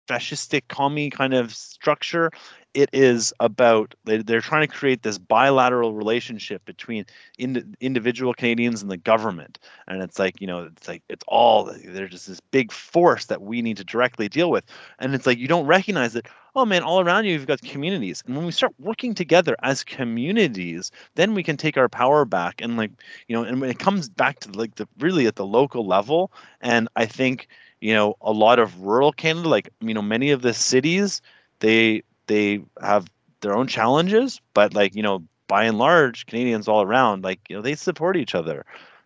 [0.09, 2.30] fascistic commie kind of structure
[2.75, 7.05] it is about they, they're trying to create this bilateral relationship between
[7.39, 9.59] ind- individual Canadians and the government,
[9.89, 13.43] and it's like you know it's like it's all there's just this big force that
[13.43, 14.64] we need to directly deal with,
[14.99, 18.23] and it's like you don't recognize that oh man, all around you you've got communities,
[18.27, 22.61] and when we start working together as communities, then we can take our power back,
[22.61, 22.93] and like
[23.29, 26.31] you know, and when it comes back to like the really at the local level,
[26.61, 27.49] and I think
[27.81, 31.21] you know a lot of rural Canada, like you know many of the cities,
[31.61, 33.11] they they have
[33.41, 37.57] their own challenges, but like you know by and large Canadians all around, like you
[37.57, 38.64] know they support each other.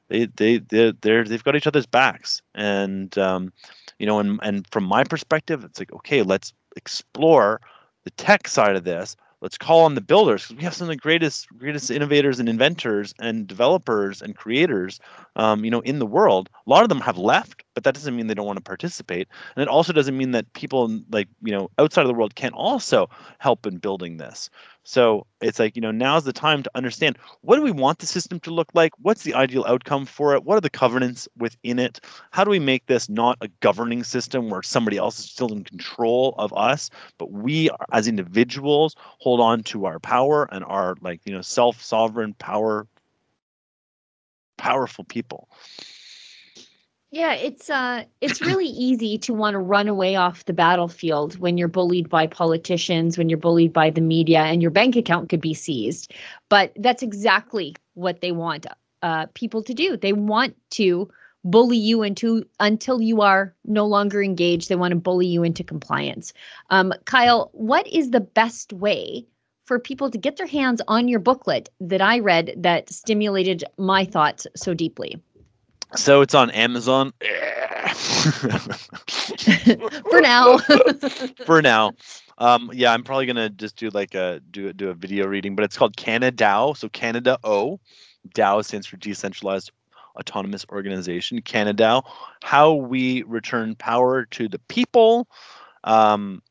[0.09, 3.51] They they they they're, they've got each other's backs, and um,
[3.99, 7.61] you know, and and from my perspective, it's like okay, let's explore
[8.05, 10.89] the tech side of this let's call on the builders because we have some of
[10.89, 14.99] the greatest greatest innovators and inventors and developers and creators
[15.37, 16.49] um, you know in the world.
[16.67, 19.29] A lot of them have left but that doesn't mean they don't want to participate.
[19.57, 22.55] And it also doesn't mean that people like you know outside of the world can't
[22.55, 24.49] also help in building this
[24.85, 28.07] so it's like, you know, now's the time to understand what do we want the
[28.07, 28.93] system to look like?
[29.01, 30.45] What's the ideal outcome for it?
[30.45, 32.01] What are the covenants within it?
[32.31, 35.65] How do we make this not a governing system where somebody else is still in
[35.65, 41.21] control of us, but we as individuals hold on to our power and our like,
[41.25, 42.87] you know, self-sovereign power
[44.57, 45.49] powerful people.
[47.15, 51.57] Yeah, it's uh it's really easy to want to run away off the battlefield when
[51.57, 55.41] you're bullied by politicians, when you're bullied by the media and your bank account could
[55.41, 56.13] be seized.
[56.49, 58.67] But that's exactly what they want
[59.03, 59.97] uh people to do.
[59.97, 61.09] They want to
[61.45, 64.69] bully you into until you are no longer engaged.
[64.69, 66.33] They want to bully you into compliance.
[66.71, 69.25] Um, Kyle, what is the best way
[69.67, 74.05] for people to get their hands on your booklet that I read that stimulated my
[74.05, 75.23] thoughts so deeply?
[75.97, 77.13] So it's on Amazon.
[80.11, 80.59] For now.
[81.47, 81.93] For now.
[82.39, 85.65] Um, yeah, I'm probably gonna just do like a do do a video reading, but
[85.65, 86.77] it's called CanaDAO.
[86.77, 87.79] So Canada O,
[88.35, 89.71] DAO stands for Decentralized
[90.19, 91.41] Autonomous Organization.
[91.43, 92.03] CanaDAO,
[92.43, 95.29] how we return power to the people.
[95.85, 96.43] Um,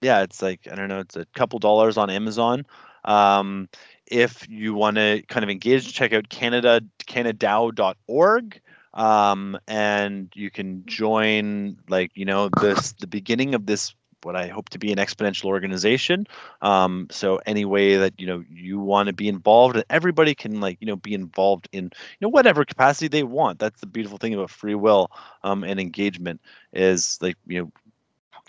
[0.00, 2.66] yeah, it's like I don't know, it's a couple dollars on Amazon.
[3.04, 3.68] Um,
[4.06, 8.60] if you want to kind of engage, check out Canada canadao.org
[8.94, 14.48] um, and you can join like you know this the beginning of this what I
[14.48, 16.26] hope to be an exponential organization.
[16.60, 20.60] Um, so any way that you know you want to be involved, and everybody can
[20.60, 23.58] like you know be involved in you know whatever capacity they want.
[23.58, 25.10] That's the beautiful thing about free will
[25.42, 26.40] um, and engagement
[26.72, 27.70] is like you know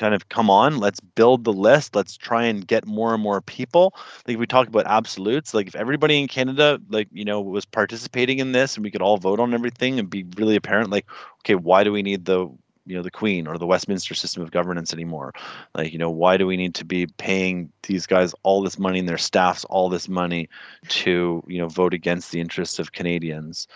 [0.01, 3.39] kind of come on let's build the list let's try and get more and more
[3.39, 3.93] people.
[4.27, 8.39] Like we talk about absolutes like if everybody in canada like you know was participating
[8.39, 11.05] in this and we could all vote on everything and be really apparent like
[11.41, 12.49] okay why do we need the
[12.87, 15.33] you know the queen or the westminster system of governance anymore?
[15.75, 18.99] Like you know why do we need to be paying these guys all this money
[18.99, 20.49] and their staffs all this money
[20.89, 23.67] to you know vote against the interests of canadians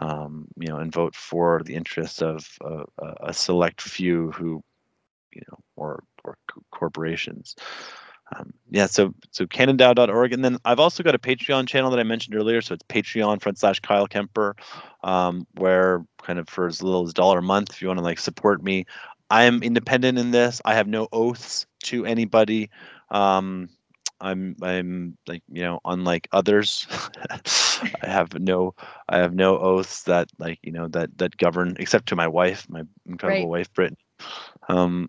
[0.00, 2.84] um, you know and vote for the interests of uh,
[3.20, 4.62] a select few who
[5.32, 6.36] you know, or or
[6.70, 7.56] corporations.
[8.36, 12.04] Um, yeah, so so canadao.org, and then I've also got a Patreon channel that I
[12.04, 12.60] mentioned earlier.
[12.60, 14.54] So it's Patreon front slash Kyle Kemper,
[15.02, 18.04] um, where kind of for as little as dollar a month, if you want to
[18.04, 18.86] like support me,
[19.30, 20.60] I am independent in this.
[20.64, 22.70] I have no oaths to anybody.
[23.10, 23.68] Um,
[24.20, 26.86] I'm I'm like you know unlike others,
[28.02, 28.74] I have no
[29.08, 32.68] I have no oaths that like you know that that govern except to my wife,
[32.68, 33.60] my incredible right.
[33.60, 33.98] wife Brittany.
[34.68, 35.08] Um,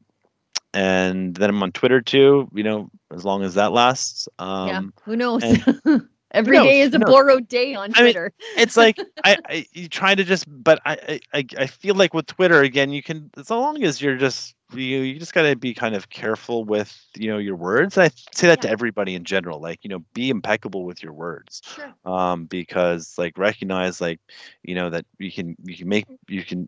[0.74, 2.50] and then I'm on Twitter too.
[2.54, 4.28] You know, as long as that lasts.
[4.40, 5.44] Um, yeah, who knows?
[6.34, 8.32] Every day is a borrowed day on Twitter.
[8.40, 11.96] I mean, it's like I, I you try to just, but I, I I feel
[11.96, 15.42] like with Twitter again, you can as long as you're just you you just got
[15.44, 17.98] to be kind of careful with you know your words.
[17.98, 18.68] I say that yeah.
[18.68, 21.94] to everybody in general, like you know, be impeccable with your words, sure.
[22.06, 24.22] um, because like recognize like
[24.64, 26.68] you know that you can you can make you can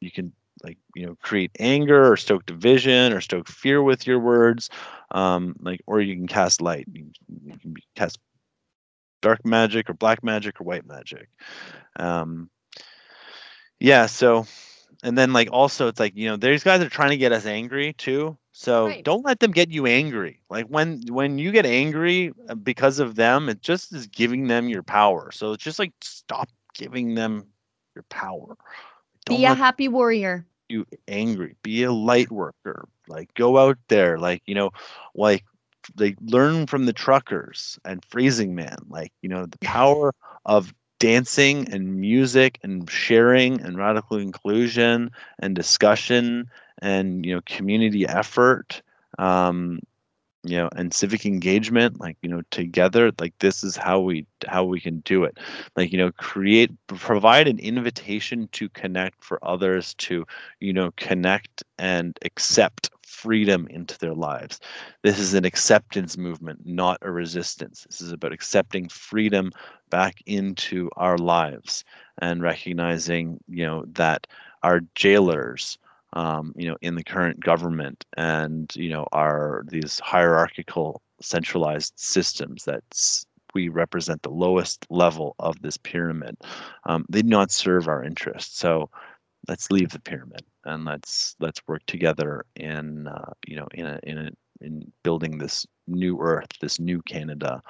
[0.00, 0.32] you can
[0.62, 4.70] like you know create anger or stoke division or stoke fear with your words
[5.10, 6.86] um like or you can cast light.
[6.92, 7.06] You,
[7.44, 8.18] you can cast
[9.20, 11.28] dark magic or black magic or white magic.
[11.96, 12.50] Um
[13.80, 14.46] yeah so
[15.02, 17.46] and then like also it's like you know these guys are trying to get us
[17.46, 19.04] angry too so right.
[19.04, 20.40] don't let them get you angry.
[20.50, 24.68] Like when when you get angry uh, because of them it just is giving them
[24.68, 25.32] your power.
[25.32, 27.46] So it's just like stop giving them
[27.94, 28.56] your power
[29.24, 30.46] don't be a happy warrior.
[30.68, 31.56] you angry.
[31.62, 32.88] Be a light worker.
[33.08, 34.70] Like go out there like you know
[35.14, 35.44] like
[35.94, 40.14] they learn from the truckers and freezing man like you know the power
[40.44, 45.10] of dancing and music and sharing and radical inclusion
[45.40, 46.48] and discussion
[46.80, 48.82] and you know community effort
[49.18, 49.80] um,
[50.44, 54.64] you know and civic engagement like you know together like this is how we how
[54.64, 55.38] we can do it.
[55.76, 60.26] Like you know create provide an invitation to connect for others to
[60.60, 64.60] you know connect and accept freedom into their lives.
[65.02, 67.84] This is an acceptance movement not a resistance.
[67.88, 69.52] This is about accepting freedom
[69.90, 71.84] back into our lives
[72.20, 74.26] and recognizing you know that
[74.62, 75.78] our jailers
[76.14, 82.64] um, you know, in the current government and, you know, are these hierarchical centralized systems
[82.64, 82.82] that
[83.54, 86.36] we represent the lowest level of this pyramid.
[86.84, 88.58] Um, they do not serve our interests.
[88.58, 88.90] So
[89.48, 94.00] let's leave the pyramid and let's let's work together in uh, you know in a,
[94.04, 97.60] in a, in building this new earth, this new Canada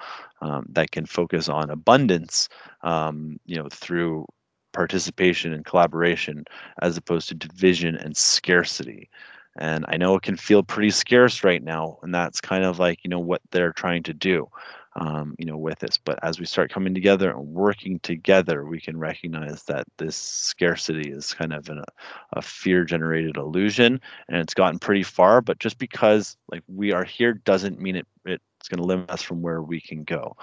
[0.42, 2.48] um, that can focus on abundance,
[2.82, 4.26] um, you know, through
[4.72, 6.44] participation and collaboration
[6.80, 9.08] as opposed to division and scarcity.
[9.56, 13.00] And I know it can feel pretty scarce right now, and that's kind of like
[13.04, 14.48] you know what they're trying to do,
[14.96, 15.98] um, you know, with this.
[15.98, 21.10] But as we start coming together and working together, we can recognize that this scarcity
[21.10, 21.84] is kind of an,
[22.32, 25.42] a fear-generated illusion, and it's gotten pretty far.
[25.42, 29.22] But just because like we are here doesn't mean it it's going to limit us
[29.22, 30.36] from where we can go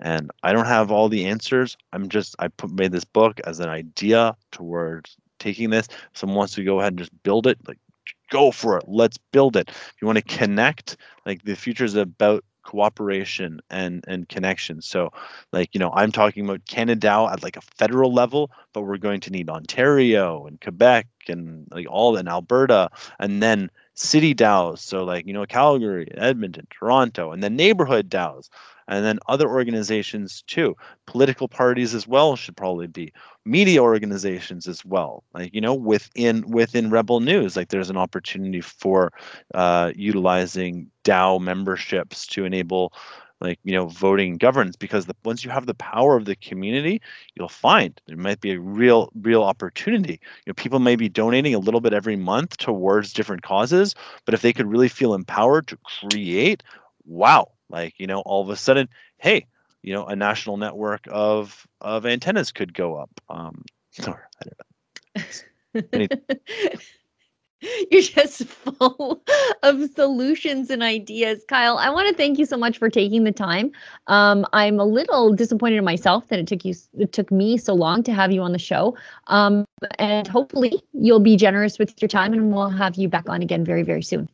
[0.00, 1.76] and I don't have all the answers.
[1.92, 5.88] I'm just I put made this book as an idea towards taking this.
[6.12, 7.78] Someone wants to go ahead and just build it, like
[8.30, 8.84] go for it.
[8.86, 9.68] Let's build it.
[9.68, 14.80] If you want to connect, like the future is about cooperation and and connection.
[14.82, 15.12] So
[15.52, 19.20] like, you know, I'm talking about Canada at like a federal level, but we're going
[19.20, 22.90] to need Ontario and Quebec and like all in Alberta
[23.20, 24.78] and then city DAOs.
[24.78, 28.48] So like, you know, Calgary, Edmonton, Toronto, and then neighborhood DAOs
[28.88, 30.76] and then other organizations too.
[31.06, 33.12] Political parties as well should probably be.
[33.44, 38.60] Media organizations as well like you know within within rebel news like there's an opportunity
[38.60, 39.12] for
[39.54, 42.92] uh, utilizing dao memberships to enable
[43.40, 47.00] like you know voting governance because the, once you have the power of the community
[47.34, 50.20] you'll find there might be a real real opportunity.
[50.46, 54.34] You know people may be donating a little bit every month towards different causes but
[54.34, 56.62] if they could really feel empowered to create
[57.06, 59.46] wow like, you know, all of a sudden, hey,
[59.82, 63.10] you know, a national network of of antennas could go up.
[63.28, 63.64] Um,
[64.06, 64.44] or, I
[65.16, 66.78] don't know.
[67.90, 69.22] You're just full
[69.62, 71.78] of solutions and ideas, Kyle.
[71.78, 73.72] I want to thank you so much for taking the time.
[74.06, 77.72] Um, I'm a little disappointed in myself that it took you, it took me so
[77.72, 78.96] long to have you on the show.
[79.28, 79.64] Um,
[79.98, 83.64] and hopefully, you'll be generous with your time, and we'll have you back on again
[83.64, 84.28] very, very soon.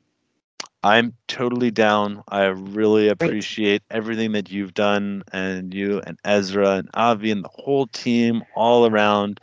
[0.83, 2.22] I'm totally down.
[2.28, 3.97] I really appreciate Great.
[3.99, 8.87] everything that you've done, and you and Ezra and Avi and the whole team all
[8.87, 9.41] around.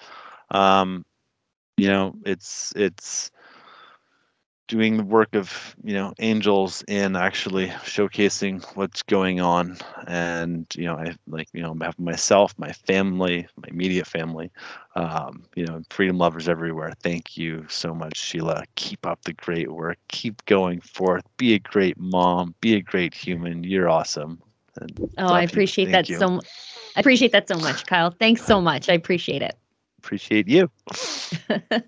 [0.51, 1.05] Um,
[1.77, 3.31] you know, it's it's
[4.67, 9.77] doing the work of you know angels in actually showcasing what's going on.
[10.07, 14.07] And you know i like you know on behalf of myself my family my immediate
[14.07, 14.51] family
[14.95, 18.63] um, you know freedom lovers everywhere thank you so much sheila.
[18.75, 19.97] Keep up the great work.
[20.09, 21.23] Keep going forth.
[21.37, 22.55] Be a great mom.
[22.61, 23.63] Be a great human.
[23.63, 24.41] You're awesome.
[24.79, 26.19] And oh i appreciate that you.
[26.19, 26.41] so
[26.95, 28.11] i appreciate that so much kyle.
[28.11, 28.89] Thanks so much.
[28.89, 29.55] I appreciate it.
[29.99, 30.69] Appreciate you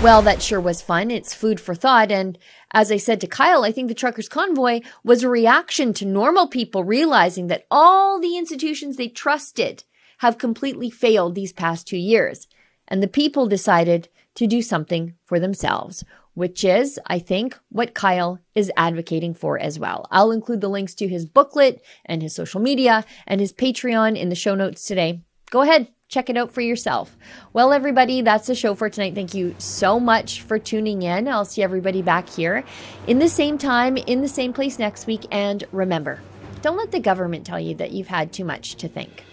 [0.00, 1.10] Well, that sure was fun.
[1.10, 2.12] It's food for thought.
[2.12, 2.38] And
[2.70, 6.46] as I said to Kyle, I think the truckers convoy was a reaction to normal
[6.46, 9.82] people realizing that all the institutions they trusted
[10.18, 12.46] have completely failed these past two years.
[12.86, 18.38] And the people decided to do something for themselves, which is, I think, what Kyle
[18.54, 20.06] is advocating for as well.
[20.12, 24.28] I'll include the links to his booklet and his social media and his Patreon in
[24.28, 25.22] the show notes today.
[25.50, 27.16] Go ahead, check it out for yourself.
[27.52, 29.14] Well, everybody, that's the show for tonight.
[29.14, 31.28] Thank you so much for tuning in.
[31.28, 32.64] I'll see everybody back here
[33.06, 35.26] in the same time, in the same place next week.
[35.30, 36.20] And remember,
[36.62, 39.24] don't let the government tell you that you've had too much to think.